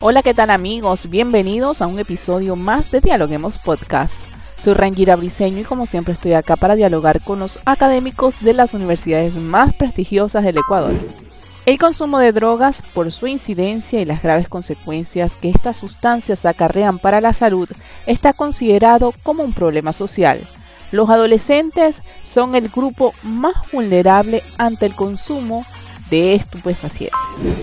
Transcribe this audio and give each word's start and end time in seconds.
Hola, 0.00 0.22
¿qué 0.22 0.32
tal 0.32 0.50
amigos? 0.50 1.10
Bienvenidos 1.10 1.82
a 1.82 1.88
un 1.88 1.98
episodio 1.98 2.54
más 2.54 2.92
de 2.92 3.00
Dialoguemos 3.00 3.58
Podcast. 3.58 4.14
Soy 4.62 4.74
Rangira 4.74 5.16
Briseño 5.16 5.58
y 5.58 5.64
como 5.64 5.86
siempre 5.86 6.14
estoy 6.14 6.34
acá 6.34 6.54
para 6.54 6.76
dialogar 6.76 7.20
con 7.20 7.40
los 7.40 7.58
académicos 7.64 8.40
de 8.40 8.54
las 8.54 8.74
universidades 8.74 9.34
más 9.34 9.74
prestigiosas 9.74 10.44
del 10.44 10.58
Ecuador. 10.58 10.92
El 11.66 11.80
consumo 11.80 12.20
de 12.20 12.30
drogas, 12.30 12.80
por 12.94 13.10
su 13.10 13.26
incidencia 13.26 14.00
y 14.00 14.04
las 14.04 14.22
graves 14.22 14.48
consecuencias 14.48 15.34
que 15.34 15.50
estas 15.50 15.78
sustancias 15.78 16.46
acarrean 16.46 17.00
para 17.00 17.20
la 17.20 17.32
salud, 17.32 17.68
está 18.06 18.32
considerado 18.32 19.12
como 19.24 19.42
un 19.42 19.52
problema 19.52 19.92
social. 19.92 20.46
Los 20.92 21.10
adolescentes 21.10 22.02
son 22.22 22.54
el 22.54 22.68
grupo 22.68 23.14
más 23.24 23.68
vulnerable 23.72 24.44
ante 24.58 24.86
el 24.86 24.94
consumo 24.94 25.66
de 26.10 26.34
estupefacientes. 26.34 27.18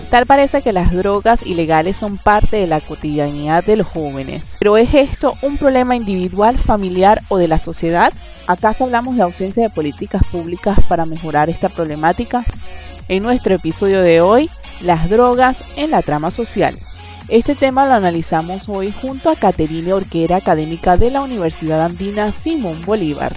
Tal 0.09 0.25
parece 0.25 0.61
que 0.61 0.73
las 0.73 0.91
drogas 0.91 1.45
ilegales 1.45 1.97
son 1.97 2.17
parte 2.17 2.57
de 2.57 2.67
la 2.67 2.79
cotidianidad 2.79 3.63
de 3.63 3.77
los 3.77 3.87
jóvenes. 3.87 4.55
Pero 4.59 4.77
¿es 4.77 4.93
esto 4.93 5.35
un 5.41 5.57
problema 5.57 5.95
individual, 5.95 6.57
familiar 6.57 7.21
o 7.29 7.37
de 7.37 7.47
la 7.47 7.59
sociedad? 7.59 8.13
¿Acaso 8.47 8.83
hablamos 8.83 9.15
de 9.15 9.23
ausencia 9.23 9.63
de 9.63 9.69
políticas 9.69 10.21
públicas 10.27 10.77
para 10.87 11.05
mejorar 11.05 11.49
esta 11.49 11.69
problemática? 11.69 12.43
En 13.07 13.23
nuestro 13.23 13.55
episodio 13.55 14.01
de 14.01 14.21
hoy, 14.21 14.49
las 14.81 15.09
drogas 15.09 15.63
en 15.75 15.91
la 15.91 16.01
trama 16.01 16.31
social. 16.31 16.77
Este 17.27 17.55
tema 17.55 17.87
lo 17.87 17.93
analizamos 17.93 18.69
hoy 18.69 18.91
junto 18.91 19.31
a 19.31 19.35
Caterine 19.35 19.93
Orquera, 19.93 20.37
académica 20.37 20.95
de 20.95 21.09
la 21.09 21.21
Universidad 21.21 21.83
Andina 21.83 22.31
Simón 22.31 22.85
Bolívar. 22.85 23.35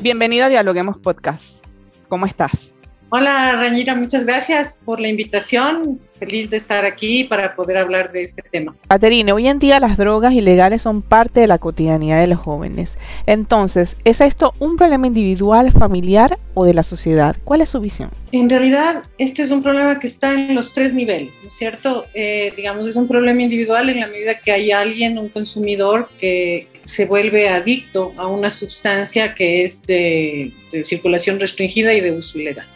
Bienvenida 0.00 0.46
a 0.46 0.48
Dialoguemos 0.48 0.98
Podcast. 0.98 1.64
¿Cómo 2.08 2.26
estás? 2.26 2.77
Hola, 3.10 3.56
Rañira, 3.56 3.94
muchas 3.94 4.26
gracias 4.26 4.82
por 4.84 5.00
la 5.00 5.08
invitación. 5.08 5.98
Feliz 6.18 6.50
de 6.50 6.58
estar 6.58 6.84
aquí 6.84 7.24
para 7.24 7.56
poder 7.56 7.78
hablar 7.78 8.12
de 8.12 8.22
este 8.22 8.42
tema. 8.42 8.76
Caterine, 8.86 9.32
hoy 9.32 9.48
en 9.48 9.58
día 9.58 9.80
las 9.80 9.96
drogas 9.96 10.34
ilegales 10.34 10.82
son 10.82 11.00
parte 11.00 11.40
de 11.40 11.46
la 11.46 11.56
cotidianidad 11.56 12.20
de 12.20 12.26
los 12.26 12.38
jóvenes. 12.38 12.98
Entonces, 13.24 13.96
¿es 14.04 14.20
esto 14.20 14.52
un 14.58 14.76
problema 14.76 15.06
individual, 15.06 15.72
familiar 15.72 16.36
o 16.52 16.66
de 16.66 16.74
la 16.74 16.82
sociedad? 16.82 17.34
¿Cuál 17.44 17.62
es 17.62 17.70
su 17.70 17.80
visión? 17.80 18.10
En 18.32 18.50
realidad, 18.50 19.02
este 19.16 19.40
es 19.40 19.50
un 19.52 19.62
problema 19.62 19.98
que 19.98 20.06
está 20.06 20.34
en 20.34 20.54
los 20.54 20.74
tres 20.74 20.92
niveles, 20.92 21.40
¿no 21.42 21.48
es 21.48 21.54
cierto? 21.54 22.04
Eh, 22.12 22.52
digamos, 22.56 22.86
es 22.90 22.96
un 22.96 23.08
problema 23.08 23.42
individual 23.42 23.88
en 23.88 24.00
la 24.00 24.08
medida 24.08 24.38
que 24.38 24.52
hay 24.52 24.70
alguien, 24.70 25.16
un 25.16 25.30
consumidor, 25.30 26.10
que 26.20 26.68
se 26.84 27.06
vuelve 27.06 27.48
adicto 27.48 28.12
a 28.18 28.26
una 28.26 28.50
sustancia 28.50 29.34
que 29.34 29.64
es 29.64 29.86
de, 29.86 30.52
de 30.72 30.84
circulación 30.84 31.40
restringida 31.40 31.94
y 31.94 32.02
de 32.02 32.12
uso 32.12 32.38
ilegal 32.38 32.66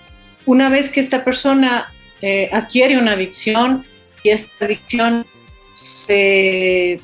una 0.47 0.69
vez 0.69 0.89
que 0.91 1.01
esta 1.01 1.25
persona 1.25 1.93
eh, 2.21 2.49
adquiere 2.53 2.99
una 2.99 3.13
adicción 3.13 3.85
y 4.23 4.31
esta 4.31 4.65
adicción 4.65 5.27
se, 5.75 7.01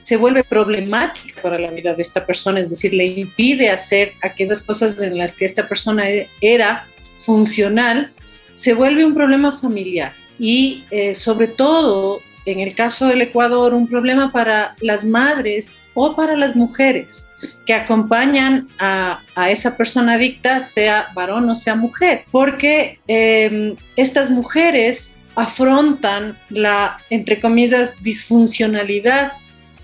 se, 0.00 0.16
vuelve 0.16 0.44
problemática 0.44 1.42
para 1.42 1.58
la 1.58 1.70
vida 1.70 1.94
de 1.94 2.02
esta 2.02 2.24
persona, 2.24 2.60
es 2.60 2.70
decir, 2.70 2.94
le 2.94 3.06
impide 3.06 3.70
hacer 3.70 4.14
aquellas 4.22 4.62
cosas 4.62 5.00
en 5.00 5.18
las 5.18 5.36
que 5.36 5.44
esta 5.44 5.68
persona 5.68 6.04
era 6.40 6.86
funcional, 7.24 8.12
se 8.54 8.74
vuelve 8.74 9.04
un 9.04 9.14
problema 9.14 9.56
familiar. 9.56 10.14
Y 10.38 10.84
eh, 10.90 11.14
sobre 11.14 11.46
todo 11.48 12.22
en 12.46 12.60
el 12.60 12.74
caso 12.74 13.06
del 13.06 13.22
Ecuador, 13.22 13.74
un 13.74 13.86
problema 13.86 14.32
para 14.32 14.74
las 14.80 15.04
madres 15.04 15.80
o 15.94 16.16
para 16.16 16.36
las 16.36 16.56
mujeres 16.56 17.28
que 17.66 17.74
acompañan 17.74 18.66
a, 18.78 19.20
esa 19.48 19.76
persona 19.76 20.14
adicta, 20.14 20.60
sea 20.60 21.08
varón 21.14 21.48
o 21.50 21.54
sea 21.54 21.74
mujer, 21.74 22.24
porque 22.30 23.00
em, 23.06 23.76
estas 23.96 24.30
mujeres 24.30 25.16
afrontan 25.34 26.38
la, 26.50 26.98
entre 27.10 27.40
comillas, 27.40 28.02
disfuncionalidad 28.02 29.32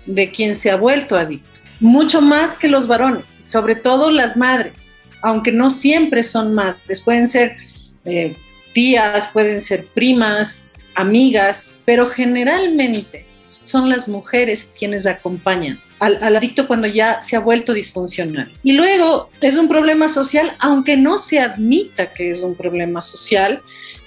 de 0.05 0.31
quien 0.31 0.55
se 0.55 0.71
ha 0.71 0.75
vuelto 0.75 1.15
adicto, 1.15 1.49
mucho 1.79 2.21
más 2.21 2.57
que 2.57 2.67
los 2.67 2.87
varones, 2.87 3.37
sobre 3.41 3.75
todo 3.75 4.11
las 4.11 4.37
madres, 4.37 5.01
aunque 5.21 5.51
no 5.51 5.69
siempre 5.69 6.23
son 6.23 6.53
madres, 6.53 7.01
pueden 7.01 7.27
ser 7.27 7.57
eh, 8.05 8.35
tías, 8.73 9.29
pueden 9.33 9.61
ser 9.61 9.85
primas, 9.85 10.68
amigas, 10.99 11.81
pero 11.85 12.09
generalmente 12.09 13.25
son 13.47 13.89
las 13.89 14.07
mujeres 14.07 14.69
quienes 14.77 15.07
acompañan 15.07 15.79
al, 15.99 16.35
adicto 16.35 16.67
cuando 16.67 16.87
ya 16.87 17.21
se 17.21 17.35
ha 17.35 17.39
vuelto 17.39 17.73
disfuncional. 17.73 18.51
Y 18.63 18.73
luego 18.73 19.29
es 19.41 19.57
un 19.57 19.67
problema 19.67 20.07
social, 20.07 20.55
aunque 20.59 20.97
no 20.97 21.17
se 21.17 21.39
admita 21.39 22.13
que 22.13 22.31
es 22.31 22.41
un 22.41 22.55
problema 22.55 23.01
social, 23.01 23.61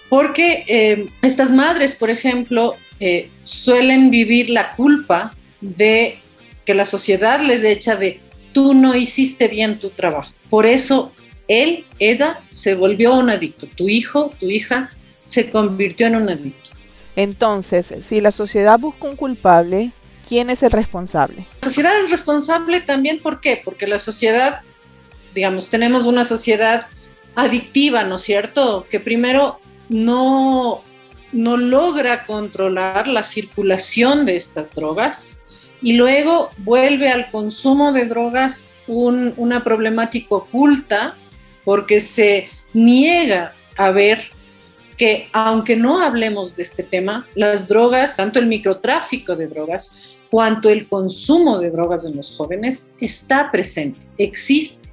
porque 0.08 0.64
eh, 0.68 1.08
estas 1.22 1.50
madres, 1.50 1.94
por 1.94 2.10
ejemplo, 2.10 2.76
eh, 3.00 3.30
suelen 3.44 4.10
vivir 4.10 4.50
la 4.50 4.76
culpa 4.76 5.34
de 5.60 6.18
que 6.64 6.74
la 6.74 6.86
sociedad 6.86 7.40
les 7.40 7.64
echa 7.64 7.96
de 7.96 8.20
tú 8.52 8.74
no 8.74 8.94
hiciste 8.94 9.48
bien 9.48 9.78
tu 9.78 9.90
trabajo. 9.90 10.32
Por 10.50 10.66
eso 10.66 11.12
él, 11.48 11.84
ella, 11.98 12.40
se 12.50 12.74
volvió 12.74 13.14
un 13.14 13.30
adicto. 13.30 13.66
Tu 13.74 13.88
hijo, 13.88 14.32
tu 14.38 14.48
hija, 14.50 14.90
se 15.26 15.50
convirtió 15.50 16.06
en 16.06 16.16
un 16.16 16.28
adicto. 16.28 16.70
Entonces, 17.16 17.94
si 18.02 18.20
la 18.20 18.32
sociedad 18.32 18.78
busca 18.78 19.06
un 19.06 19.16
culpable, 19.16 19.92
¿quién 20.28 20.50
es 20.50 20.62
el 20.62 20.70
responsable? 20.70 21.46
La 21.60 21.68
sociedad 21.68 21.92
es 22.04 22.10
responsable 22.10 22.80
también, 22.80 23.20
¿por 23.20 23.40
qué? 23.40 23.60
Porque 23.62 23.86
la 23.86 23.98
sociedad, 23.98 24.62
digamos, 25.34 25.68
tenemos 25.68 26.04
una 26.04 26.24
sociedad 26.24 26.86
adictiva, 27.34 28.04
¿no 28.04 28.16
es 28.16 28.22
cierto? 28.22 28.86
Que 28.90 29.00
primero 29.00 29.60
no, 29.88 30.80
no 31.32 31.56
logra 31.56 32.24
controlar 32.24 33.08
la 33.08 33.24
circulación 33.24 34.26
de 34.26 34.36
estas 34.36 34.70
drogas 34.74 35.40
y 35.82 35.94
luego 35.94 36.50
vuelve 36.58 37.08
al 37.10 37.30
consumo 37.30 37.92
de 37.92 38.06
drogas 38.06 38.72
una 38.86 39.64
problemática 39.64 40.34
oculta 40.36 41.16
porque 41.64 42.00
se 42.00 42.50
niega 42.72 43.54
a 43.76 43.90
ver 43.90 44.30
que 44.96 45.28
aunque 45.32 45.76
no 45.76 46.00
hablemos 46.00 46.56
de 46.56 46.62
este 46.62 46.82
tema, 46.82 47.26
las 47.34 47.68
drogas, 47.68 48.16
tanto 48.16 48.38
el 48.38 48.46
microtráfico 48.46 49.36
de 49.36 49.48
drogas 49.48 50.16
cuanto 50.30 50.70
el 50.70 50.88
consumo 50.88 51.58
de 51.58 51.70
drogas 51.70 52.04
en 52.04 52.16
los 52.16 52.36
jóvenes, 52.36 52.94
está 53.00 53.50
presente, 53.50 54.00
existe. 54.16 54.90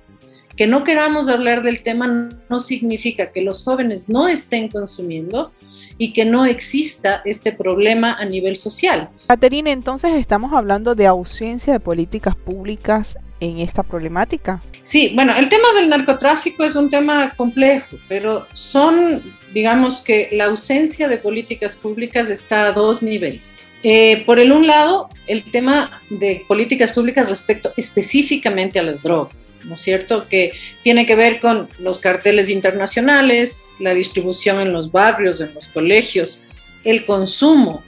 Que 0.57 0.67
no 0.67 0.83
queramos 0.83 1.29
hablar 1.29 1.63
del 1.63 1.81
tema 1.81 2.29
no 2.49 2.59
significa 2.59 3.31
que 3.31 3.41
los 3.41 3.63
jóvenes 3.63 4.09
no 4.09 4.27
estén 4.27 4.67
consumiendo 4.67 5.53
y 5.97 6.11
que 6.11 6.25
no 6.25 6.45
exista 6.45 7.21
este 7.23 7.53
problema 7.53 8.13
a 8.13 8.25
nivel 8.25 8.57
social. 8.57 9.09
Caterina, 9.27 9.71
entonces 9.71 10.11
estamos 10.15 10.51
hablando 10.51 10.95
de 10.95 11.07
ausencia 11.07 11.71
de 11.71 11.79
políticas 11.79 12.35
públicas 12.35 13.17
en 13.39 13.59
esta 13.59 13.83
problemática? 13.83 14.61
Sí, 14.83 15.11
bueno, 15.15 15.35
el 15.35 15.49
tema 15.49 15.67
del 15.75 15.89
narcotráfico 15.89 16.63
es 16.63 16.75
un 16.75 16.89
tema 16.89 17.33
complejo, 17.35 17.97
pero 18.07 18.47
son, 18.53 19.21
digamos 19.53 20.01
que 20.01 20.29
la 20.31 20.45
ausencia 20.45 21.07
de 21.07 21.17
políticas 21.17 21.75
públicas 21.75 22.29
está 22.29 22.67
a 22.67 22.73
dos 22.73 23.01
niveles. 23.01 23.59
Eh, 23.81 24.23
por 24.25 24.39
el 24.39 24.51
un 24.51 24.67
lado, 24.67 25.09
el 25.25 25.41
tema 25.51 26.01
de 26.09 26.43
políticas 26.47 26.91
públicas 26.91 27.29
respecto 27.29 27.71
específicamente 27.77 28.77
a 28.77 28.83
las 28.83 29.01
drogas, 29.01 29.55
¿no 29.63 29.75
es 29.75 29.81
cierto? 29.81 30.27
Que 30.27 30.51
tiene 30.83 31.05
que 31.05 31.15
ver 31.15 31.39
con 31.39 31.69
los 31.79 31.97
carteles 31.97 32.49
internacionales, 32.49 33.69
la 33.79 33.93
distribución 33.93 34.59
en 34.59 34.73
los 34.73 34.91
barrios, 34.91 35.39
en 35.39 35.53
los 35.53 35.67
colegios, 35.67 36.41
el 36.83 37.05
consumo, 37.05 37.83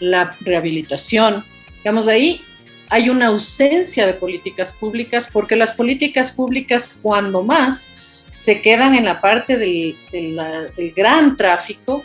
la 0.00 0.36
rehabilitación. 0.40 1.44
Digamos, 1.78 2.08
ahí 2.08 2.42
hay 2.88 3.08
una 3.10 3.26
ausencia 3.26 4.06
de 4.06 4.14
políticas 4.14 4.74
públicas 4.74 5.28
porque 5.32 5.56
las 5.56 5.72
políticas 5.72 6.32
públicas, 6.32 7.00
cuando 7.02 7.42
más, 7.42 7.94
se 8.32 8.60
quedan 8.60 8.94
en 8.94 9.06
la 9.06 9.20
parte 9.20 9.56
del, 9.56 9.96
gran 10.94 11.36
tráfico, 11.36 12.04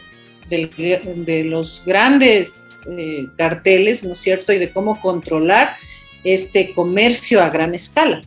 de 0.49 1.43
los 1.45 1.83
grandes 1.85 2.71
eh, 2.89 3.27
carteles, 3.37 4.03
¿no 4.03 4.13
es 4.13 4.19
cierto? 4.19 4.51
Y 4.53 4.57
de 4.57 4.71
cómo 4.71 4.99
controlar 4.99 5.75
este 6.23 6.71
comercio 6.73 7.41
a 7.41 7.49
gran 7.49 7.75
escala. 7.75 8.21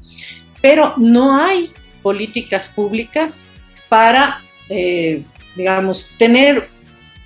Pero 0.61 0.95
no 0.97 1.37
hay 1.37 1.71
políticas 2.03 2.69
públicas 2.69 3.49
para, 3.89 4.43
eh, 4.69 5.23
digamos, 5.57 6.07
tener 6.19 6.69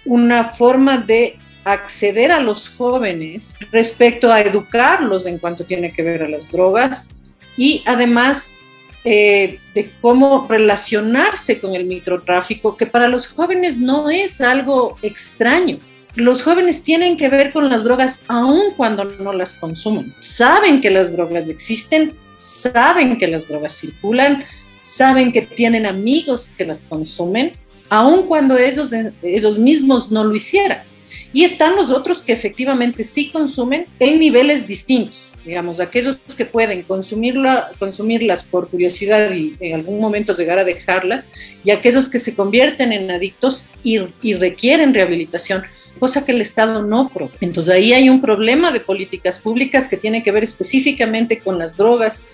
una 0.05 0.51
forma 0.51 0.99
de 0.99 1.37
acceder 1.65 2.33
a 2.33 2.41
los 2.41 2.69
jóvenes 2.69 3.59
respecto 3.71 4.33
a 4.33 4.41
educarlos 4.41 5.27
en 5.27 5.39
cuanto 5.39 5.65
tiene 5.65 5.93
que 5.93 6.03
ver 6.03 6.23
a 6.23 6.29
las 6.29 6.51
drogas 6.51 7.15
y 7.57 7.83
además 7.87 8.55
eh, 9.05 9.59
de 9.75 9.93
cómo 10.01 10.47
relacionarse 10.49 11.61
con 11.61 11.75
el 11.75 11.85
microtráfico, 11.85 12.77
que 12.77 12.87
para 12.87 13.09
los 13.09 13.29
jóvenes 13.29 13.79
no 13.79 14.11
es 14.11 14.41
algo 14.41 14.99
extraño. 15.03 15.79
Los 16.15 16.43
jóvenes 16.43 16.83
tienen 16.83 17.17
que 17.17 17.29
ver 17.29 17.53
con 17.53 17.69
las 17.69 17.85
drogas 17.85 18.21
aun 18.27 18.73
cuando 18.77 19.05
no 19.05 19.33
las 19.33 19.55
consumen. 19.55 20.15
Saben 20.21 20.81
que 20.81 20.91
las 20.91 21.13
drogas 21.13 21.49
existen, 21.49 22.15
saben 22.39 23.19
que 23.19 23.29
las 23.29 23.47
drogas 23.47 23.73
circulan, 23.79 24.45
saben 24.81 25.33
que 25.33 25.43
tienen 25.43 25.87
amigos 25.87 26.51
que 26.57 26.65
las 26.65 26.83
consumen, 26.83 27.53
aun 27.89 28.27
cuando 28.27 28.59
ellos, 28.59 28.91
ellos 29.23 29.59
mismos 29.59 30.11
no 30.11 30.25
lo 30.25 30.35
hicieran. 30.35 30.83
Y 31.33 31.45
están 31.45 31.77
los 31.77 31.91
otros 31.91 32.23
que 32.23 32.33
efectivamente 32.33 33.05
sí 33.05 33.31
consumen 33.31 33.85
en 33.99 34.19
niveles 34.19 34.67
distintos 34.67 35.29
digamos, 35.49 35.81
aquellos 35.81 36.19
que 36.37 36.45
pueden 36.45 36.83
consumirla, 36.83 37.71
consumirlas 37.79 38.43
por 38.43 38.69
curiosidad 38.69 39.33
y 39.33 39.57
en 39.61 39.77
algún 39.77 39.99
momento 39.99 40.37
llegar 40.37 40.59
a 40.59 40.65
dejarlas, 40.65 41.31
y 41.65 41.71
aquellos 41.71 42.11
que 42.11 42.19
se 42.19 42.37
convierten 42.37 42.93
en 42.93 43.11
adictos 43.11 43.67
y, 43.83 43.99
y 44.21 44.35
requieren 44.35 44.93
rehabilitación, 44.93 45.65
cosa 45.99 46.27
que 46.27 46.33
el 46.33 46.43
Estado 46.43 46.83
no 46.83 47.09
provee. 47.09 47.33
Entonces 47.41 47.75
ahí 47.75 47.95
hay 47.95 48.11
un 48.11 48.21
problema 48.21 48.71
de 48.73 48.81
políticas 48.81 49.39
públicas 49.39 49.89
que 49.89 49.97
tiene 49.97 50.23
que 50.23 50.33
ver 50.33 50.45
específicamente 50.45 51.39
con 51.39 51.59
las 51.59 51.79
drogas, 51.79 52.27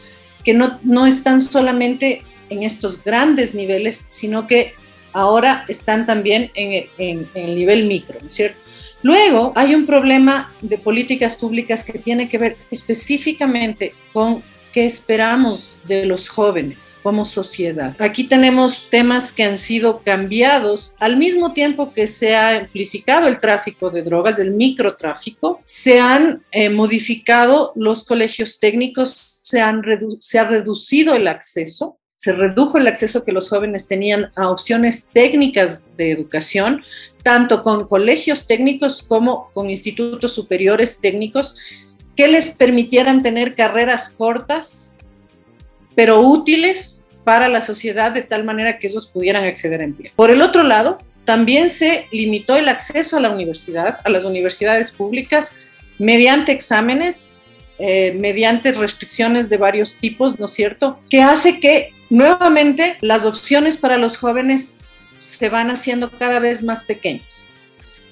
que 0.42 0.52
no, 0.52 0.80
no 0.82 1.06
están 1.06 1.40
solamente 1.40 2.22
en 2.50 2.64
estos 2.64 3.02
grandes 3.02 3.54
niveles, 3.54 4.04
sino 4.08 4.48
que 4.48 4.74
ahora 5.12 5.64
están 5.68 6.04
también 6.04 6.50
en, 6.54 6.86
en, 6.98 7.28
en 7.34 7.48
el 7.48 7.54
nivel 7.54 7.86
micro, 7.86 8.18
¿no 8.20 8.28
es 8.28 8.34
cierto? 8.34 8.63
Luego 9.04 9.52
hay 9.54 9.74
un 9.74 9.84
problema 9.84 10.50
de 10.62 10.78
políticas 10.78 11.36
públicas 11.36 11.84
que 11.84 11.98
tiene 11.98 12.26
que 12.30 12.38
ver 12.38 12.56
específicamente 12.70 13.92
con 14.14 14.42
qué 14.72 14.86
esperamos 14.86 15.76
de 15.86 16.06
los 16.06 16.30
jóvenes 16.30 16.98
como 17.02 17.26
sociedad. 17.26 17.94
Aquí 17.98 18.24
tenemos 18.24 18.88
temas 18.88 19.30
que 19.30 19.44
han 19.44 19.58
sido 19.58 20.00
cambiados 20.00 20.96
al 20.98 21.18
mismo 21.18 21.52
tiempo 21.52 21.92
que 21.92 22.06
se 22.06 22.34
ha 22.34 22.56
amplificado 22.60 23.28
el 23.28 23.40
tráfico 23.40 23.90
de 23.90 24.02
drogas, 24.02 24.38
el 24.38 24.52
microtráfico, 24.52 25.60
se 25.64 26.00
han 26.00 26.42
eh, 26.50 26.70
modificado 26.70 27.72
los 27.76 28.06
colegios 28.06 28.58
técnicos, 28.58 29.38
se, 29.42 29.60
han 29.60 29.82
se 30.20 30.38
ha 30.38 30.44
reducido 30.44 31.14
el 31.14 31.28
acceso 31.28 31.98
se 32.24 32.32
redujo 32.32 32.78
el 32.78 32.86
acceso 32.86 33.22
que 33.22 33.32
los 33.32 33.50
jóvenes 33.50 33.86
tenían 33.86 34.32
a 34.34 34.48
opciones 34.48 35.08
técnicas 35.12 35.82
de 35.98 36.10
educación, 36.10 36.82
tanto 37.22 37.62
con 37.62 37.86
colegios 37.86 38.46
técnicos 38.46 39.02
como 39.02 39.50
con 39.52 39.68
institutos 39.68 40.32
superiores 40.32 41.02
técnicos, 41.02 41.58
que 42.16 42.26
les 42.26 42.52
permitieran 42.52 43.22
tener 43.22 43.54
carreras 43.54 44.08
cortas, 44.08 44.96
pero 45.94 46.22
útiles 46.22 47.04
para 47.24 47.48
la 47.48 47.60
sociedad 47.60 48.10
de 48.10 48.22
tal 48.22 48.42
manera 48.42 48.78
que 48.78 48.86
ellos 48.86 49.06
pudieran 49.06 49.44
acceder 49.44 49.82
a 49.82 49.84
empleo. 49.84 50.12
Por 50.16 50.30
el 50.30 50.40
otro 50.40 50.62
lado, 50.62 50.96
también 51.26 51.68
se 51.68 52.06
limitó 52.10 52.56
el 52.56 52.70
acceso 52.70 53.18
a 53.18 53.20
la 53.20 53.28
universidad, 53.28 54.00
a 54.02 54.08
las 54.08 54.24
universidades 54.24 54.92
públicas, 54.92 55.60
mediante 55.98 56.52
exámenes, 56.52 57.34
eh, 57.78 58.16
mediante 58.18 58.72
restricciones 58.72 59.50
de 59.50 59.58
varios 59.58 59.96
tipos, 59.96 60.40
¿no 60.40 60.46
es 60.46 60.52
cierto? 60.52 61.00
Que 61.10 61.20
hace 61.20 61.60
que 61.60 61.94
nuevamente 62.10 62.96
las 63.00 63.24
opciones 63.24 63.76
para 63.76 63.98
los 63.98 64.16
jóvenes 64.16 64.76
se 65.20 65.48
van 65.48 65.70
haciendo 65.70 66.10
cada 66.10 66.38
vez 66.38 66.62
más 66.62 66.84
pequeñas. 66.84 67.48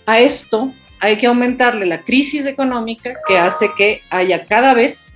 A 0.07 0.21
esto 0.21 0.73
hay 0.99 1.17
que 1.17 1.27
aumentarle 1.27 1.87
la 1.87 2.03
crisis 2.03 2.47
económica 2.47 3.15
que 3.27 3.39
hace 3.39 3.71
que 3.77 4.03
haya 4.11 4.47
cada 4.47 4.75
vez 4.75 5.15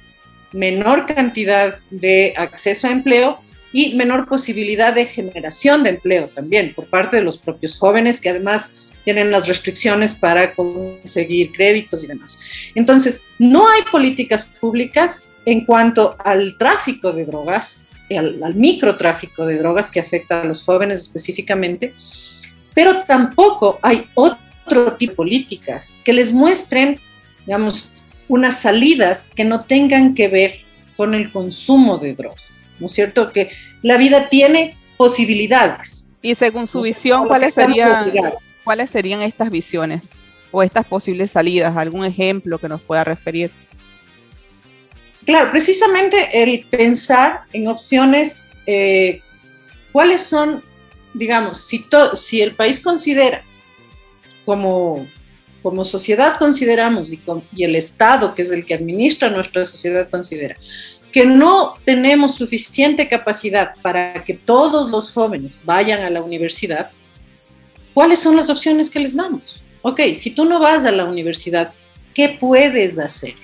menor 0.52 1.06
cantidad 1.06 1.78
de 1.90 2.34
acceso 2.36 2.88
a 2.88 2.92
empleo 2.92 3.40
y 3.72 3.94
menor 3.94 4.26
posibilidad 4.26 4.94
de 4.94 5.06
generación 5.06 5.82
de 5.82 5.90
empleo 5.90 6.28
también 6.28 6.72
por 6.74 6.86
parte 6.86 7.16
de 7.16 7.22
los 7.22 7.38
propios 7.38 7.78
jóvenes 7.78 8.20
que 8.20 8.30
además 8.30 8.88
tienen 9.04 9.30
las 9.30 9.46
restricciones 9.46 10.14
para 10.14 10.54
conseguir 10.54 11.52
créditos 11.52 12.02
y 12.02 12.08
demás. 12.08 12.42
Entonces, 12.74 13.28
no 13.38 13.68
hay 13.68 13.82
políticas 13.92 14.46
públicas 14.46 15.34
en 15.44 15.64
cuanto 15.64 16.16
al 16.24 16.58
tráfico 16.58 17.12
de 17.12 17.24
drogas 17.24 17.90
al, 18.14 18.54
microtráfico 18.54 19.46
de 19.46 19.58
drogas 19.58 19.90
que 19.90 20.00
afecta 20.00 20.42
a 20.42 20.44
los 20.44 20.62
jóvenes 20.62 21.02
específicamente, 21.02 21.94
pero 22.74 23.02
tampoco 23.02 23.78
hay 23.82 24.06
otro 24.14 24.92
tipo 24.94 25.12
de 25.12 25.16
políticas 25.16 26.00
que 26.04 26.12
les 26.12 26.32
muestren, 26.32 27.00
digamos, 27.46 27.88
unas 28.28 28.60
salidas 28.60 29.32
que 29.34 29.44
no 29.44 29.60
tengan 29.60 30.14
que 30.14 30.28
ver 30.28 30.54
con 30.96 31.14
el 31.14 31.30
consumo 31.30 31.98
de 31.98 32.14
drogas, 32.14 32.72
¿no 32.78 32.86
es 32.86 32.92
cierto? 32.92 33.32
Que 33.32 33.50
la 33.82 33.96
vida 33.96 34.28
tiene 34.28 34.76
posibilidades. 34.96 36.08
Y 36.22 36.34
según 36.34 36.66
su 36.66 36.82
visión, 36.82 37.28
¿cuáles 37.28 37.54
serían, 37.54 38.12
¿cuáles 38.64 38.90
serían 38.90 39.22
estas 39.22 39.50
visiones 39.50 40.16
o 40.50 40.62
estas 40.62 40.86
posibles 40.86 41.30
salidas? 41.30 41.76
¿Algún 41.76 42.04
ejemplo 42.04 42.58
que 42.58 42.68
nos 42.68 42.82
pueda 42.82 43.04
referir? 43.04 43.50
Claro, 45.26 45.50
precisamente 45.50 46.40
el 46.40 46.64
pensar 46.66 47.42
en 47.52 47.66
opciones, 47.66 48.48
eh, 48.64 49.20
cuáles 49.90 50.22
son, 50.22 50.62
digamos, 51.14 51.66
si, 51.66 52.40
el 52.40 52.54
país 52.54 52.78
considera, 52.78 53.42
como, 54.44 55.04
como 55.62 55.84
sociedad 55.84 56.38
consideramos 56.38 57.10
y 57.12 57.64
el 57.64 57.74
Estado, 57.74 58.36
que 58.36 58.42
es 58.42 58.52
el 58.52 58.64
que 58.64 58.74
administra 58.74 59.28
nuestra 59.28 59.66
sociedad, 59.66 60.08
considera, 60.08 60.56
que 61.10 61.26
no 61.26 61.74
tenemos 61.84 62.36
suficiente 62.36 63.08
capacidad 63.08 63.74
para 63.82 64.22
que 64.22 64.34
todos 64.34 64.88
los 64.90 65.12
jóvenes 65.12 65.60
vayan 65.64 66.02
a 66.02 66.10
la 66.10 66.22
universidad, 66.22 66.92
¿cuáles 67.94 68.20
son 68.20 68.36
las 68.36 68.48
opciones 68.48 68.90
que 68.90 69.00
les 69.00 69.16
damos? 69.16 69.60
Ok, 69.82 70.02
si 70.14 70.30
tú 70.30 70.44
no 70.44 70.60
vas 70.60 70.84
a 70.84 70.92
la 70.92 71.04
universidad, 71.04 71.72
¿qué 72.14 72.28
puedes 72.28 73.00
hacer? 73.00 73.34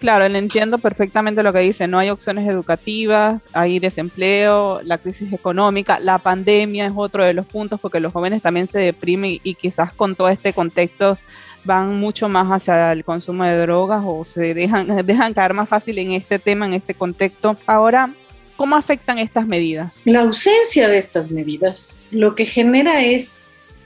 Claro, 0.00 0.24
entiendo 0.24 0.78
perfectamente 0.78 1.42
lo 1.42 1.52
que 1.52 1.58
dice. 1.58 1.86
No 1.86 1.98
hay 1.98 2.08
opciones 2.08 2.48
educativas, 2.48 3.42
hay 3.52 3.78
desempleo, 3.78 4.80
la 4.82 4.96
crisis 4.96 5.30
económica, 5.30 6.00
la 6.00 6.16
pandemia 6.16 6.86
es 6.86 6.92
otro 6.96 7.22
de 7.22 7.34
los 7.34 7.44
puntos 7.44 7.78
porque 7.78 8.00
los 8.00 8.10
jóvenes 8.10 8.40
también 8.40 8.66
se 8.66 8.78
deprimen 8.78 9.38
y 9.42 9.54
quizás 9.54 9.92
con 9.92 10.16
todo 10.16 10.30
este 10.30 10.54
contexto 10.54 11.18
van 11.64 11.96
mucho 11.96 12.30
más 12.30 12.48
hacia 12.48 12.92
el 12.92 13.04
consumo 13.04 13.44
de 13.44 13.58
drogas 13.58 14.02
o 14.06 14.24
se 14.24 14.54
dejan, 14.54 14.88
dejan 15.06 15.34
caer 15.34 15.52
más 15.52 15.68
fácil 15.68 15.98
en 15.98 16.12
este 16.12 16.38
tema, 16.38 16.64
en 16.64 16.72
este 16.72 16.94
contexto. 16.94 17.58
Ahora, 17.66 18.10
¿cómo 18.56 18.76
afectan 18.76 19.18
estas 19.18 19.46
medidas? 19.46 20.00
La 20.06 20.20
ausencia 20.20 20.88
de 20.88 20.96
estas 20.96 21.30
medidas 21.30 22.00
lo 22.10 22.34
que 22.34 22.46
genera 22.46 23.04
es 23.04 23.42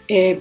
eh, 0.07 0.41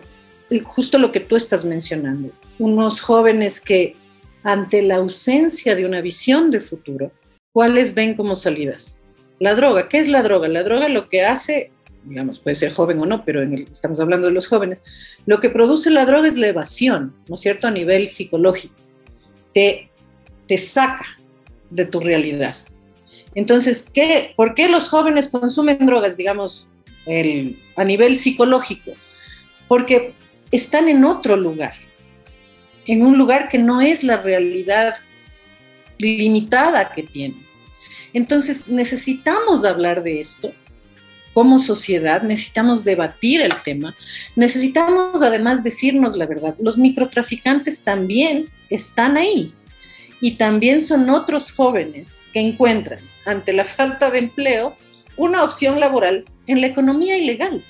justo 0.63 0.99
lo 0.99 1.11
que 1.11 1.19
tú 1.19 1.35
estás 1.35 1.65
mencionando. 1.65 2.29
Unos 2.59 3.01
jóvenes 3.01 3.59
que 3.59 3.95
ante 4.43 4.81
la 4.81 4.97
ausencia 4.97 5.75
de 5.75 5.85
una 5.85 6.01
visión 6.01 6.51
de 6.51 6.61
futuro, 6.61 7.11
¿cuáles 7.53 7.95
ven 7.95 8.13
como 8.13 8.35
salidas? 8.35 9.01
La 9.39 9.55
droga, 9.55 9.89
¿qué 9.89 9.99
es 9.99 10.07
la 10.07 10.21
droga? 10.21 10.47
La 10.47 10.63
droga 10.63 10.89
lo 10.89 11.07
que 11.07 11.23
hace, 11.23 11.71
digamos, 12.03 12.39
puede 12.39 12.55
ser 12.55 12.73
joven 12.73 12.99
o 12.99 13.05
no, 13.05 13.23
pero 13.25 13.41
estamos 13.41 13.99
hablando 13.99 14.27
de 14.27 14.33
los 14.33 14.47
jóvenes, 14.47 15.17
lo 15.25 15.39
que 15.39 15.49
produce 15.49 15.89
la 15.89 16.05
droga 16.05 16.27
es 16.27 16.37
la 16.37 16.47
evasión, 16.47 17.15
¿no 17.27 17.35
es 17.35 17.41
cierto?, 17.41 17.67
a 17.67 17.71
nivel 17.71 18.07
psicológico. 18.07 18.75
Te, 19.53 19.89
te 20.47 20.57
saca 20.57 21.05
de 21.69 21.85
tu 21.85 21.99
realidad. 21.99 22.55
Entonces, 23.35 23.89
¿qué, 23.91 24.33
¿por 24.35 24.53
qué 24.55 24.69
los 24.69 24.89
jóvenes 24.89 25.29
consumen 25.29 25.85
drogas, 25.85 26.17
digamos, 26.17 26.67
a 27.75 27.83
nivel 27.83 28.15
psicológico? 28.15 28.91
Porque 29.67 30.13
están 30.51 30.87
en 30.89 31.03
otro 31.03 31.35
lugar 31.35 31.73
en 32.85 33.05
un 33.05 33.17
lugar 33.17 33.49
que 33.49 33.57
no 33.57 33.81
es 33.81 34.03
la 34.03 34.17
realidad 34.17 34.95
limitada 35.97 36.91
que 36.91 37.03
tiene. 37.03 37.35
Entonces 38.13 38.67
necesitamos 38.67 39.65
hablar 39.65 40.03
de 40.03 40.19
esto 40.19 40.51
como 41.33 41.57
sociedad, 41.57 42.21
necesitamos 42.21 42.83
debatir 42.83 43.41
el 43.41 43.53
tema, 43.63 43.95
necesitamos 44.35 45.23
además 45.23 45.63
decirnos 45.63 46.15
la 46.15 46.27
verdad. 46.27 46.55
Los 46.59 46.77
microtraficantes 46.77 47.83
también 47.83 48.49
están 48.69 49.17
ahí 49.17 49.51
y 50.21 50.35
también 50.35 50.81
son 50.81 51.09
otros 51.09 51.51
jóvenes 51.51 52.25
que 52.33 52.39
encuentran 52.39 52.99
ante 53.25 53.51
la 53.51 53.65
falta 53.65 54.11
de 54.11 54.19
empleo 54.19 54.75
una 55.17 55.43
opción 55.43 55.79
laboral 55.79 56.25
en 56.47 56.61
la 56.61 56.67
economía 56.67 57.17
ilegal. 57.17 57.63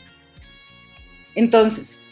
Entonces, 1.36 2.08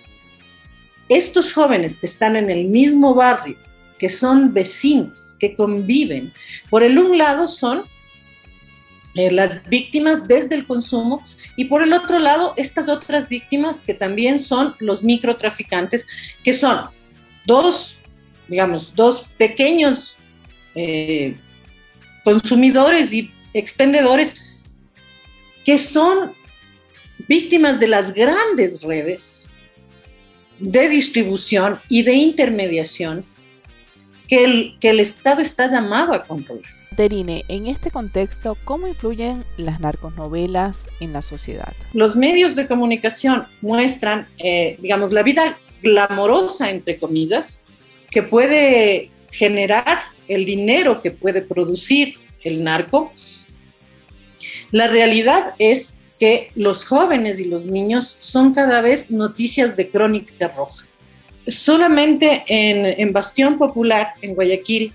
estos 1.12 1.52
jóvenes 1.52 2.00
que 2.00 2.06
están 2.06 2.38
en 2.38 2.50
el 2.50 2.66
mismo 2.66 3.14
barrio, 3.14 3.58
que 4.00 4.08
son 4.08 4.54
vecinos, 4.54 5.36
que 5.38 5.56
conviven, 5.58 6.32
por 6.70 6.84
el 6.84 6.98
un 6.98 7.18
lado 7.18 7.50
son 7.50 7.84
eh, 9.16 9.30
las 9.30 9.68
víctimas 9.68 10.26
desde 10.26 10.56
el 10.56 10.66
consumo 10.66 11.28
y 11.58 11.66
por 11.66 11.84
el 11.84 11.92
otro 11.92 12.18
lado 12.18 12.54
estas 12.56 12.88
otras 12.88 13.28
víctimas 13.28 13.82
que 13.82 13.94
también 13.94 14.40
son 14.40 14.74
los 14.80 15.04
microtraficantes, 15.04 16.08
que 16.46 16.54
son 16.54 16.86
dos, 17.46 17.98
digamos, 18.48 18.96
dos 18.96 19.28
pequeños 19.38 20.16
eh, 20.76 21.36
consumidores 22.24 23.12
y 23.12 23.34
expendedores 23.54 24.46
que 25.66 25.78
son 25.78 26.32
víctimas 27.28 27.82
de 27.82 27.90
las 27.90 28.14
grandes 28.14 28.82
redes 28.82 29.46
de 30.62 30.90
distribución 30.90 31.80
y 31.90 32.04
de 32.04 32.14
intermediación 32.14 33.26
que 34.28 34.44
el, 34.46 34.78
que 34.80 34.92
el 34.92 35.00
Estado 35.00 35.42
está 35.42 35.70
llamado 35.70 36.14
a 36.14 36.24
controlar. 36.24 36.70
Terine, 36.96 37.46
en 37.48 37.68
este 37.68 37.90
contexto, 37.90 38.58
¿cómo 38.64 38.88
influyen 38.88 39.44
las 39.58 39.80
narconovelas 39.80 40.88
en 41.00 41.14
la 41.14 41.22
sociedad? 41.22 41.74
Los 41.94 42.16
medios 42.16 42.56
de 42.56 42.68
comunicación 42.68 43.46
muestran, 43.62 44.28
eh, 44.38 44.78
digamos, 44.82 45.12
la 45.12 45.24
vida 45.24 45.58
glamorosa, 45.82 46.70
entre 46.70 47.00
comillas, 47.00 47.66
que 48.10 48.24
puede 48.24 49.10
generar 49.32 50.04
el 50.28 50.46
dinero 50.46 51.02
que 51.02 51.12
puede 51.12 51.42
producir 51.42 52.16
el 52.44 52.64
narco, 52.64 53.14
la 54.72 54.88
realidad 54.88 55.54
es 55.60 55.96
que 56.22 56.52
los 56.54 56.86
jóvenes 56.86 57.40
y 57.40 57.46
los 57.46 57.66
niños 57.66 58.16
son 58.20 58.54
cada 58.54 58.80
vez 58.80 59.10
noticias 59.10 59.76
de 59.76 59.90
crónica 59.90 60.50
roja. 60.50 60.86
Solamente 61.48 62.44
en, 62.46 63.12
Bastión 63.12 63.58
Popular, 63.58 64.14
en 64.22 64.36
Guayaquil, 64.36 64.94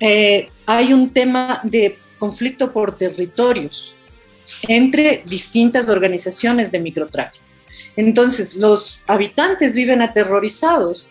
eh, 0.00 0.50
hay 0.66 0.92
un 0.92 1.08
tema 1.14 1.62
de 1.64 1.96
conflicto 2.18 2.74
por 2.74 2.98
territorios 2.98 3.94
entre 4.68 5.22
distintas 5.24 5.88
organizaciones 5.88 6.70
de 6.70 6.80
microtráfico. 6.80 7.42
Entonces, 7.96 8.54
los 8.54 9.00
habitantes 9.06 9.72
viven 9.72 10.02
aterrorizados 10.02 11.08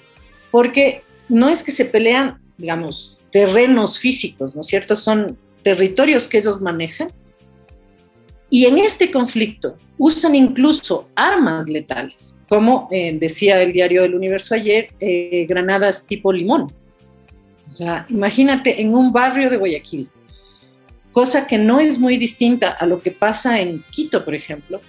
porque 0.51 1.01
no 1.27 1.49
es 1.49 1.63
que 1.63 1.71
se 1.71 1.85
pelean, 1.85 2.39
digamos, 2.55 3.17
terrenos 3.31 3.97
físicos, 3.97 4.53
¿no 4.53 4.61
es 4.61 4.67
cierto? 4.67 4.95
Son 4.95 5.39
territorios 5.63 6.27
que 6.27 6.37
ellos 6.37 6.61
manejan. 6.61 7.07
Y 8.49 8.65
en 8.65 8.79
este 8.79 9.11
conflicto 9.11 9.75
usan 9.97 10.35
incluso 10.35 11.09
armas 11.15 11.69
letales, 11.69 12.35
como 12.47 12.87
eh, 12.91 13.15
decía 13.19 13.61
el 13.61 13.71
diario 13.71 14.01
del 14.01 14.15
Universo 14.15 14.55
ayer, 14.55 14.89
eh, 14.99 15.45
granadas 15.47 16.07
tipo 16.07 16.33
limón. 16.33 16.71
O 17.71 17.75
sea, 17.75 18.07
imagínate 18.09 18.81
en 18.81 18.95
un 18.95 19.11
barrio 19.11 19.49
de 19.49 19.57
Guayaquil, 19.57 20.09
cosa 21.11 21.45
que 21.45 21.59
no 21.59 21.79
es 21.79 21.99
muy 21.99 22.17
distinta 22.17 22.71
a 22.71 22.87
lo 22.87 22.99
que 22.99 23.11
pasa 23.11 23.61
en 23.61 23.83
Quito, 23.91 24.25
por 24.25 24.33
ejemplo, 24.33 24.81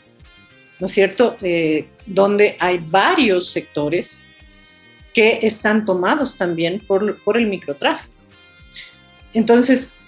¿no 0.79 0.87
es 0.87 0.93
cierto? 0.93 1.37
Eh, 1.43 1.87
donde 2.07 2.57
hay 2.59 2.79
varios 2.79 3.51
sectores 3.51 4.25
que 5.13 5.41
están 5.43 5.85
tomados 5.85 6.39
también 6.39 6.81
por, 6.81 7.37
el 7.37 7.47
microtráfico. 7.47 8.11
Entonces, 9.35 9.99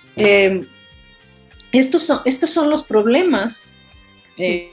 estos, 1.73 2.02
son, 2.02 2.21
estos 2.25 2.50
son 2.50 2.71
los 2.71 2.83
problemas 2.83 3.79
eh, 4.38 4.71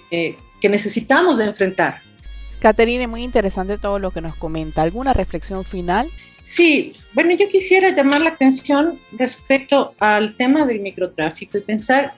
que 0.62 0.70
necesitamos 0.70 1.38
de 1.38 1.46
enfrentar. 1.46 2.02
Caterine, 2.60 3.08
muy 3.08 3.24
interesante 3.24 3.78
todo 3.78 4.00
lo 4.00 4.12
que 4.12 4.22
nos 4.22 4.36
comenta. 4.36 4.82
¿Alguna 4.82 5.14
reflexión 5.14 5.64
final? 5.64 6.10
Sí, 6.44 6.94
bueno, 7.14 7.34
yo 7.36 7.48
quisiera 7.48 7.96
llamar 7.96 8.22
la 8.22 8.32
atención 8.32 9.00
respecto 9.12 9.94
al 10.00 10.36
tema 10.36 10.66
del 10.66 10.82
microtráfico 10.82 11.58
y 11.58 11.62
pensar 11.62 12.14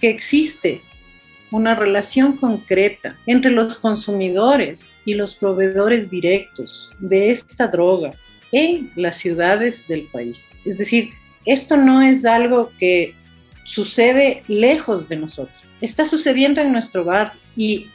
que 0.00 0.08
existe 0.08 0.80
una 1.50 1.74
relación 1.74 2.36
concreta 2.36 3.16
entre 3.26 3.50
los 3.50 3.78
consumidores 3.78 4.96
y 5.04 5.14
los 5.14 5.34
proveedores 5.34 6.08
directos 6.08 6.90
de 6.98 7.32
esta 7.32 7.66
droga 7.66 8.12
en 8.52 8.90
las 8.94 9.16
ciudades 9.16 9.86
del 9.86 10.02
país. 10.04 10.52
Es 10.64 10.78
decir, 10.78 11.10
esto 11.44 11.76
no 11.76 12.00
es 12.00 12.24
algo 12.24 12.72
que 12.78 13.14
sucede 13.64 14.42
lejos 14.48 15.08
de 15.08 15.16
nosotros, 15.16 15.62
está 15.80 16.06
sucediendo 16.06 16.60
en 16.60 16.72
nuestro 16.72 17.04
barrio 17.04 17.40
y 17.56 17.88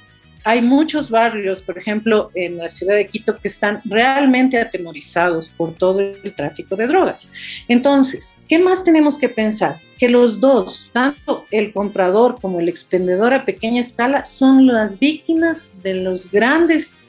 hay 0.47 0.61
muchos 0.61 1.09
barrios, 1.09 1.59
por 1.59 1.77
ejemplo, 1.77 2.31
en 2.33 2.55
la 2.55 2.69
ciudad 2.69 2.95
de 2.95 3.05
Quito, 3.05 3.37
que 3.37 3.49
están 3.49 3.81
realmente 3.83 4.57
atemorizados 4.57 5.49
por 5.49 5.75
todo 5.75 5.99
el 5.99 6.33
tráfico 6.35 6.77
de 6.77 6.87
drogas. 6.87 7.29
Entonces, 7.67 8.39
¿qué 8.47 8.57
más 8.57 8.85
tenemos 8.85 9.17
que 9.17 9.27
pensar? 9.27 9.81
Que 9.97 10.07
los 10.07 10.39
dos, 10.39 10.89
tanto 10.93 11.43
el 11.51 11.73
comprador 11.73 12.39
como 12.39 12.61
el 12.61 12.69
expendedor 12.69 13.33
a 13.33 13.43
pequeña 13.43 13.81
escala, 13.81 14.23
son 14.23 14.67
las 14.67 14.99
víctimas 14.99 15.71
de 15.83 15.95
los 15.95 16.31
grandes 16.31 17.01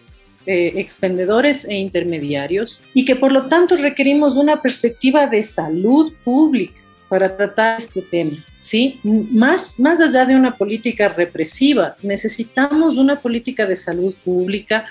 eh, 0.47 0.73
expendedores 0.75 1.65
e 1.69 1.75
intermediarios 1.75 2.81
y 2.93 3.05
que 3.05 3.15
por 3.15 3.31
lo 3.31 3.47
tanto 3.47 3.77
requerimos 3.77 4.35
una 4.35 4.61
perspectiva 4.61 5.29
de 5.29 5.45
salud 5.45 6.13
pública 6.25 6.81
para 7.09 7.37
tratar 7.37 7.79
este 7.79 8.03
tema, 8.03 8.45
¿sí? 8.59 9.01
Más, 9.03 9.81
más 9.81 10.01
allá 10.01 10.27
de 10.27 10.37
una 10.37 10.57
política 10.57 11.09
represiva, 11.09 11.97
necesitamos 12.03 12.97
una 12.97 13.21
política 13.21 13.67
de 13.67 13.77
salud 13.77 14.15
pública 14.25 14.87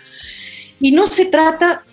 y 0.79 0.91
no 0.91 1.05
se 1.07 1.25
trata 1.25 1.83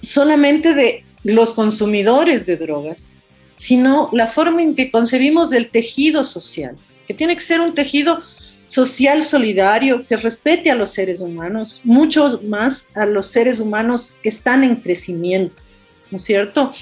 solamente 0.00 0.74
de 0.74 1.04
los 1.22 1.52
consumidores 1.52 2.46
de 2.46 2.56
drogas, 2.56 3.16
sino 3.56 4.10
la 4.12 4.26
forma 4.26 4.62
en 4.62 4.74
que 4.74 4.90
concebimos 4.90 5.52
el 5.52 5.68
tejido 5.68 6.24
social, 6.24 6.76
que 7.06 7.14
tiene 7.14 7.34
que 7.34 7.42
ser 7.42 7.60
un 7.60 7.74
tejido 7.74 8.22
social 8.66 9.22
solidario 9.22 10.06
que 10.06 10.16
respete 10.16 10.70
a 10.70 10.74
los 10.74 10.90
seres 10.90 11.20
humanos, 11.20 11.80
mucho 11.84 12.40
más 12.42 12.88
a 12.96 13.06
los 13.06 13.26
seres 13.26 13.60
humanos 13.60 14.16
que 14.22 14.30
están 14.30 14.64
en 14.64 14.76
crecimiento, 14.76 15.62
¿no 16.10 16.18
es 16.18 16.24
cierto? 16.24 16.72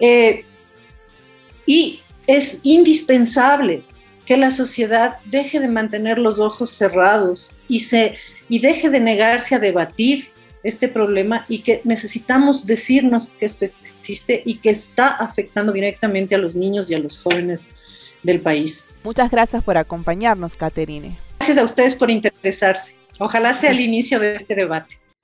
Eh, 0.00 0.44
y 1.66 2.00
es 2.26 2.60
indispensable 2.62 3.82
que 4.24 4.36
la 4.36 4.50
sociedad 4.50 5.18
deje 5.24 5.60
de 5.60 5.68
mantener 5.68 6.18
los 6.18 6.38
ojos 6.38 6.70
cerrados 6.70 7.52
y, 7.68 7.80
se, 7.80 8.16
y 8.48 8.58
deje 8.58 8.90
de 8.90 9.00
negarse 9.00 9.54
a 9.54 9.58
debatir 9.58 10.30
este 10.64 10.88
problema 10.88 11.46
y 11.48 11.60
que 11.60 11.80
necesitamos 11.84 12.66
decirnos 12.66 13.28
que 13.38 13.46
esto 13.46 13.66
existe 13.66 14.42
y 14.44 14.58
que 14.58 14.70
está 14.70 15.08
afectando 15.08 15.72
directamente 15.72 16.34
a 16.34 16.38
los 16.38 16.56
niños 16.56 16.90
y 16.90 16.94
a 16.94 16.98
los 16.98 17.22
jóvenes 17.22 17.76
del 18.24 18.40
país. 18.40 18.92
Muchas 19.04 19.30
gracias 19.30 19.62
por 19.62 19.76
acompañarnos, 19.76 20.56
Caterine. 20.56 21.16
Gracias 21.38 21.58
a 21.58 21.64
ustedes 21.64 21.94
por 21.94 22.10
interesarse. 22.10 22.96
Ojalá 23.20 23.54
sea 23.54 23.70
el 23.70 23.80
inicio 23.80 24.18
de 24.18 24.34
este 24.34 24.56
debate. 24.56 24.98